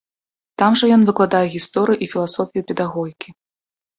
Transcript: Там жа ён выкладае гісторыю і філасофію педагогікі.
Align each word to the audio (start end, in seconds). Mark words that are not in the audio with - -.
Там 0.59 0.77
жа 0.79 0.87
ён 0.95 1.01
выкладае 1.09 1.43
гісторыю 1.57 1.97
і 2.05 2.09
філасофію 2.13 2.63
педагогікі. 2.71 3.29